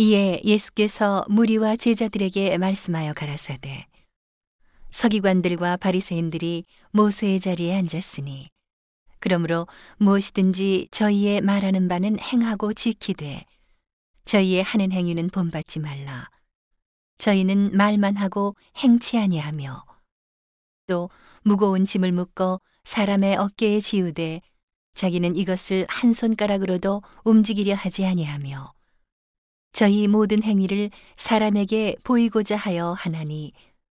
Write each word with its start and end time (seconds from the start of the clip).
이에 0.00 0.40
예수께서 0.44 1.24
무리와 1.28 1.74
제자들에게 1.74 2.56
말씀하여 2.56 3.12
가라사대 3.14 3.88
서기관들과 4.92 5.76
바리새인들이 5.78 6.66
모세의 6.92 7.40
자리에 7.40 7.74
앉았으니 7.74 8.48
그러므로 9.18 9.66
무엇이든지 9.96 10.90
저희의 10.92 11.40
말하는 11.40 11.88
바는 11.88 12.20
행하고 12.20 12.74
지키되 12.74 13.44
저희의 14.24 14.62
하는 14.62 14.92
행위는 14.92 15.30
본받지 15.30 15.80
말라. 15.80 16.30
저희는 17.18 17.76
말만 17.76 18.14
하고 18.18 18.54
행치 18.76 19.18
아니하며 19.18 19.84
또 20.86 21.10
무거운 21.42 21.84
짐을 21.84 22.12
묶어 22.12 22.60
사람의 22.84 23.34
어깨에 23.34 23.80
지우되 23.80 24.42
자기는 24.94 25.34
이것을 25.34 25.86
한 25.88 26.12
손가락으로도 26.12 27.02
움직이려 27.24 27.74
하지 27.74 28.06
아니하며 28.06 28.77
저희 29.78 30.08
모든 30.08 30.42
행위를 30.42 30.90
사람에게 31.14 31.94
보이고자 32.02 32.56
하여 32.56 32.94
하나니 32.98 33.52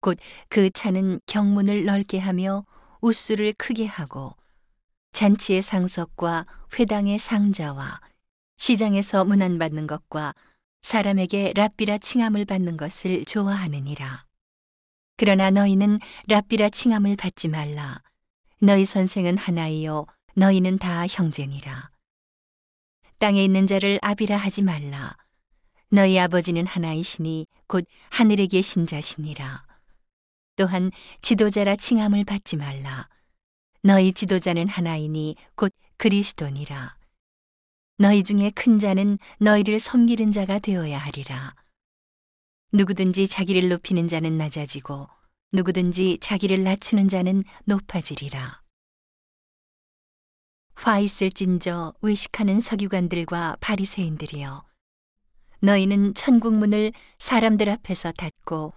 곧 0.00 0.20
그 0.48 0.70
차는 0.70 1.18
경문을 1.26 1.84
넓게 1.84 2.20
하며 2.20 2.64
우수를 3.00 3.52
크게 3.54 3.84
하고 3.84 4.36
잔치의 5.10 5.62
상석과 5.62 6.46
회당의 6.78 7.18
상자와 7.18 8.00
시장에서 8.56 9.24
문안받는 9.24 9.88
것과 9.88 10.36
사람에게 10.82 11.54
랍비라 11.56 11.98
칭함을 11.98 12.44
받는 12.44 12.76
것을 12.76 13.24
좋아하느니라. 13.24 14.26
그러나 15.16 15.50
너희는 15.50 15.98
랍비라 16.28 16.68
칭함을 16.68 17.16
받지 17.16 17.48
말라. 17.48 18.00
너희 18.60 18.84
선생은 18.84 19.38
하나이요 19.38 20.06
너희는 20.36 20.78
다 20.78 21.04
형제니라. 21.08 21.90
땅에 23.18 23.42
있는 23.42 23.66
자를 23.66 23.98
아비라 24.02 24.36
하지 24.36 24.62
말라. 24.62 25.16
너희 25.94 26.18
아버지는 26.18 26.66
하나이시니 26.66 27.46
곧 27.68 27.86
하늘에 28.10 28.48
계신 28.48 28.84
자시니라. 28.84 29.64
또한 30.56 30.90
지도자라 31.22 31.76
칭함을 31.76 32.24
받지 32.24 32.56
말라. 32.56 33.08
너희 33.80 34.12
지도자는 34.12 34.66
하나이니 34.66 35.36
곧 35.54 35.72
그리스도니라. 35.96 36.96
너희 37.98 38.24
중에 38.24 38.50
큰 38.50 38.80
자는 38.80 39.18
너희를 39.38 39.78
섬기는 39.78 40.32
자가 40.32 40.58
되어야 40.58 40.98
하리라. 40.98 41.54
누구든지 42.72 43.28
자기를 43.28 43.68
높이는 43.68 44.08
자는 44.08 44.36
낮아지고 44.36 45.08
누구든지 45.52 46.18
자기를 46.20 46.64
낮추는 46.64 47.08
자는 47.08 47.44
높아지리라. 47.66 48.62
화 50.74 50.98
있을진저 50.98 51.94
외식하는 52.00 52.58
서기관들과 52.58 53.58
바리새인들이여 53.60 54.73
너희는 55.64 56.12
천국 56.12 56.52
문을 56.52 56.92
사람들 57.18 57.70
앞에서 57.70 58.12
닫고 58.12 58.74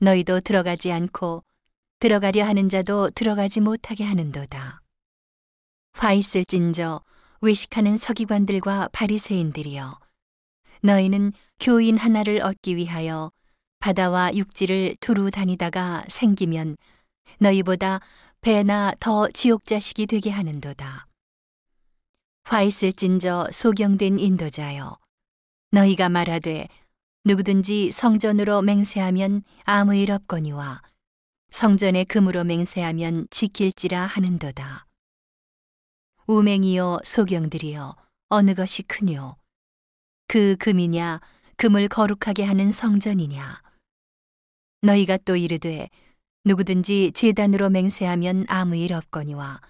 너희도 0.00 0.40
들어가지 0.40 0.90
않고 0.90 1.44
들어가려 2.00 2.44
하는 2.44 2.68
자도 2.68 3.10
들어가지 3.10 3.60
못하게 3.60 4.02
하는도다. 4.02 4.80
화 5.92 6.12
있을진저 6.12 7.02
외식하는 7.40 7.96
서기관들과 7.96 8.88
바리새인들이여 8.90 10.00
너희는 10.82 11.32
교인 11.60 11.96
하나를 11.96 12.42
얻기 12.42 12.74
위하여 12.74 13.30
바다와 13.78 14.34
육지를 14.34 14.96
두루 14.98 15.30
다니다가 15.30 16.04
생기면 16.08 16.76
너희보다 17.38 18.00
배나 18.40 18.92
더 18.98 19.28
지옥 19.28 19.66
자식이 19.66 20.06
되게 20.06 20.30
하는도다. 20.30 21.06
화 22.42 22.62
있을진저 22.62 23.50
소경된 23.52 24.18
인도자여 24.18 25.03
너희가 25.74 26.08
말하되 26.08 26.68
누구든지 27.24 27.90
성전으로 27.90 28.62
맹세하면 28.62 29.42
아무 29.64 29.96
일 29.96 30.12
없거니와 30.12 30.82
성전의 31.50 32.04
금으로 32.04 32.44
맹세하면 32.44 33.26
지킬지라 33.30 34.06
하는도다. 34.06 34.86
우맹이요 36.28 37.00
소경들이여 37.04 37.96
어느 38.28 38.54
것이 38.54 38.84
크뇨 38.84 39.36
그 40.28 40.54
금이냐 40.60 41.20
금을 41.56 41.88
거룩하게 41.88 42.44
하는 42.44 42.70
성전이냐 42.70 43.60
너희가 44.82 45.18
또 45.24 45.34
이르되 45.34 45.90
누구든지 46.44 47.10
제단으로 47.16 47.68
맹세하면 47.70 48.46
아무 48.48 48.76
일 48.76 48.92
없거니와 48.92 49.60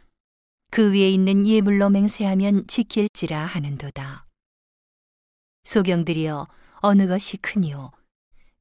그 0.71 0.93
위에 0.93 1.09
있는 1.09 1.47
예물로 1.47 1.89
맹세하면 1.89 2.67
지킬지라 2.67 3.47
하는도다. 3.47 4.27
소경들이여 5.65 6.47
어느 6.77 7.09
것이 7.09 7.37
크니요 7.39 7.91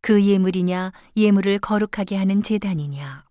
그 0.02 0.24
예물이냐 0.24 0.92
예물을 1.16 1.60
거룩하게 1.60 2.18
하는 2.18 2.44
제단이냐? 2.44 3.26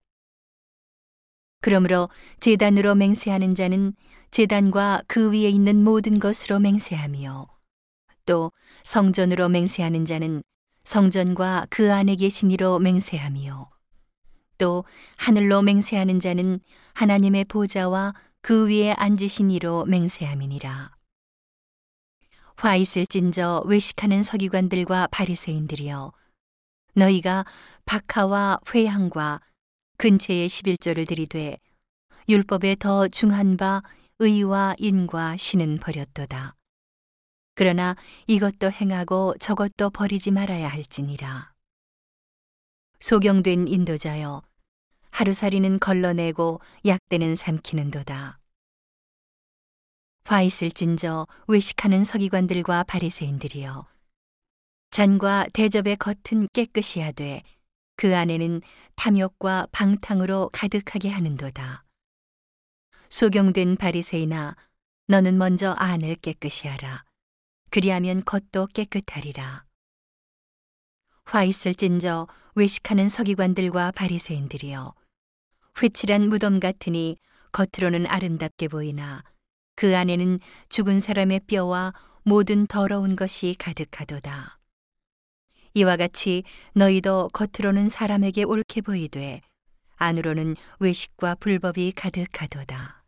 그러므로 1.60 2.09
제단으로 2.41 2.94
맹세하는 2.94 3.55
자는 3.55 3.94
제단과 4.31 5.03
그 5.06 5.31
위에 5.31 5.49
있는 5.49 5.84
모든 5.84 6.19
것으로 6.19 6.59
맹세하며 6.59 7.47
또 8.27 8.53
성전으로 8.83 9.49
맹세하는 9.49 10.06
자는 10.06 10.43
성전과 10.84 11.66
그 11.71 11.93
안에 11.93 12.16
계신 12.16 12.50
이로 12.50 12.78
맹세하며 12.78 13.71
또 14.59 14.84
하늘로 15.16 15.62
맹세하는 15.62 16.21
자는 16.21 16.60
하나님의 16.94 17.44
보좌와 17.44 18.15
그 18.41 18.69
위에 18.69 18.93
앉으신 18.93 19.50
이로 19.50 19.84
맹세함이니라. 19.84 21.02
화 22.62 22.77
있을진저 22.77 23.65
외식하는 23.67 24.23
서기관들과 24.23 25.09
바리새인들이여 25.09 26.12
너희가 26.95 27.45
박하와 27.87 28.61
회향과 28.73 29.41
근체의 29.97 30.49
11조를 30.49 31.09
들이되 31.09 31.59
율법에 32.28 32.77
더 32.78 33.09
중한 33.09 33.56
바 33.56 33.83
의와 34.21 34.77
인과 34.78 35.37
신은 35.39 35.78
버렸도다. 35.78 36.55
그러나 37.56 37.97
이것도 38.28 38.71
행하고 38.71 39.34
저것도 39.41 39.91
버리지 39.91 40.31
말아야 40.31 40.69
할지니라. 40.69 41.53
소경된 43.01 43.67
인도자여 43.67 44.41
하루살이는 45.11 45.81
걸러내고 45.81 46.61
약대는 46.87 47.34
삼키는도다. 47.34 48.39
화 50.25 50.41
있을진저 50.41 51.27
외식하는 51.49 52.05
서기관들과 52.05 52.84
바리새인들이여 52.84 53.87
잔과 54.91 55.47
대접의 55.53 55.97
겉은 55.97 56.49
깨끗이 56.53 57.00
하되 57.00 57.43
그 57.97 58.16
안에는 58.16 58.62
탐욕과 58.94 59.66
방탕으로 59.72 60.50
가득하게 60.53 61.10
하는도다. 61.10 61.84
소경된 63.10 63.77
바리새이나 63.77 64.56
너는 65.09 65.38
먼저 65.38 65.72
안을 65.72 66.15
깨끗이 66.15 66.69
하라. 66.69 67.04
그리하면 67.71 68.25
겉도 68.25 68.69
깨끗하리라. 68.69 69.65
화 71.25 71.44
있을진저 71.44 72.28
외식하는 72.54 73.09
서기관들과 73.09 73.93
바리새인들이여 73.93 74.94
회칠한 75.83 76.28
무덤 76.28 76.60
같으니 76.60 77.16
겉으로는 77.53 78.06
아름답게 78.06 78.69
보이나 78.69 79.25
그 79.75 79.97
안에는 79.97 80.38
죽은 80.69 81.00
사람의 81.00 81.41
뼈와 81.47 81.94
모든 82.22 82.66
더러운 82.66 83.16
것이 83.16 83.55
가득하도다. 83.59 84.59
이와 85.75 85.97
같이 85.97 86.44
너희도 86.75 87.31
겉으로는 87.33 87.88
사람에게 87.88 88.44
옳게 88.44 88.83
보이되 88.83 89.41
안으로는 89.97 90.56
외식과 90.78 91.37
불법이 91.37 91.93
가득하도다. 91.93 93.03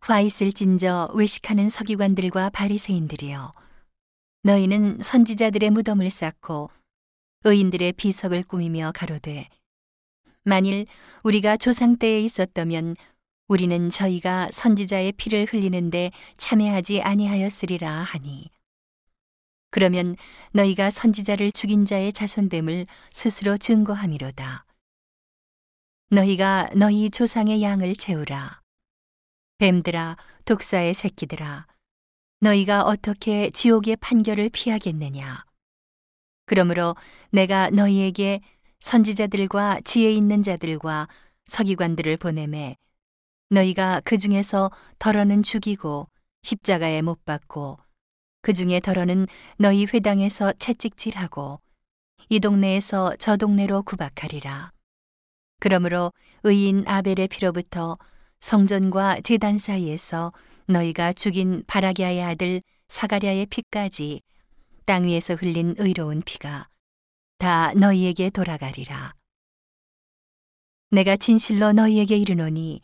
화 0.00 0.20
있을진저 0.20 1.12
외식하는 1.14 1.70
서기관들과 1.70 2.50
바리새인들이여 2.50 3.52
너희는 4.42 5.00
선지자들의 5.00 5.70
무덤을 5.70 6.10
쌓고 6.10 6.68
의인들의 7.44 7.92
비석을 7.92 8.42
꾸미며 8.42 8.92
가로되 8.94 9.48
만일 10.42 10.84
우리가 11.22 11.56
조상 11.56 11.96
때에 11.96 12.20
있었다면 12.20 12.96
우리는 13.46 13.90
저희가 13.90 14.48
선지자의 14.50 15.12
피를 15.12 15.44
흘리는데 15.44 16.12
참여하지 16.38 17.02
아니하였으리라 17.02 17.90
하니. 17.90 18.50
그러면 19.70 20.16
너희가 20.52 20.88
선지자를 20.88 21.52
죽인 21.52 21.84
자의 21.84 22.12
자손됨을 22.12 22.86
스스로 23.12 23.58
증거함이로다. 23.58 24.64
너희가 26.10 26.70
너희 26.76 27.10
조상의 27.10 27.62
양을 27.62 27.96
채우라. 27.96 28.60
뱀들아 29.58 30.16
독사의 30.44 30.94
새끼들아 30.94 31.66
너희가 32.40 32.82
어떻게 32.82 33.50
지옥의 33.50 33.96
판결을 33.96 34.48
피하겠느냐? 34.50 35.44
그러므로 36.46 36.94
내가 37.30 37.70
너희에게 37.70 38.40
선지자들과 38.80 39.80
지혜 39.84 40.12
있는 40.12 40.42
자들과 40.42 41.08
서기관들을 41.46 42.16
보내매 42.18 42.76
너희가 43.54 44.02
그 44.04 44.18
중에서 44.18 44.70
덜어는 44.98 45.42
죽이고 45.42 46.08
십자가에 46.42 47.00
못 47.02 47.24
박고 47.24 47.78
그 48.42 48.52
중에 48.52 48.80
더러는 48.80 49.26
너희 49.56 49.86
회당에서 49.86 50.52
채찍질하고 50.52 51.60
이 52.28 52.40
동네에서 52.40 53.14
저 53.18 53.36
동네로 53.36 53.82
구박하리라. 53.84 54.72
그러므로 55.60 56.12
의인 56.42 56.84
아벨의 56.86 57.28
피로부터 57.28 57.96
성전과 58.40 59.20
제단 59.22 59.56
사이에서 59.58 60.32
너희가 60.66 61.12
죽인 61.14 61.64
바라기아의 61.66 62.22
아들 62.22 62.62
사가랴의 62.88 63.46
피까지 63.46 64.20
땅 64.84 65.04
위에서 65.04 65.34
흘린 65.34 65.74
의로운 65.78 66.20
피가 66.22 66.68
다 67.38 67.72
너희에게 67.74 68.28
돌아가리라. 68.30 69.14
내가 70.90 71.16
진실로 71.16 71.72
너희에게 71.72 72.16
이르노니 72.16 72.80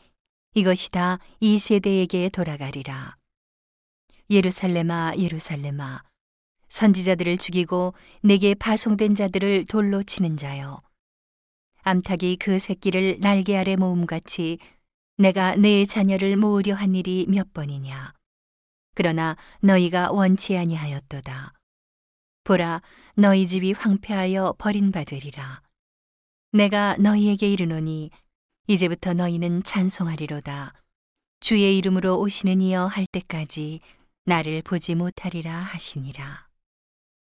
이것이 0.55 0.91
다. 0.91 1.19
이 1.39 1.59
세대에게 1.61 2.29
돌아가리라. 2.31 3.17
예루살렘아 4.29 5.13
예루살렘아 5.17 6.03
선지자들을 6.69 7.39
죽이고 7.39 7.95
내게 8.23 8.55
파송된 8.55 9.15
자들을 9.15 9.67
돌로 9.67 10.03
치는 10.03 10.37
자여. 10.37 10.83
암탉이 11.83 12.37
그 12.41 12.59
새끼를 12.59 13.19
날개 13.21 13.57
아래 13.57 13.77
모음같이 13.77 14.59
내가 15.19 15.55
내 15.55 15.85
자녀를 15.85 16.37
모으려 16.37 16.75
한 16.75 16.97
일이 16.97 17.27
몇 17.29 17.53
번이냐? 17.53 18.13
그러나 18.97 19.37
너희가 19.61 20.11
원치 20.11 20.57
아니하였도다. 20.57 21.53
보라 22.43 22.83
너희 23.15 23.47
집이 23.47 23.73
황폐하여 23.73 24.57
버림받으리라. 24.59 25.63
내가 26.53 26.97
너희에게 26.97 27.53
이르노니 27.53 28.11
이제부터 28.71 29.15
너희는 29.15 29.65
찬송하리로다. 29.65 30.75
주의 31.41 31.77
이름으로 31.77 32.21
오시는 32.21 32.61
이여 32.61 32.87
할 32.87 33.05
때까지 33.11 33.81
나를 34.27 34.63
보지 34.63 34.95
못하리라 34.95 35.53
하시니라 35.53 36.47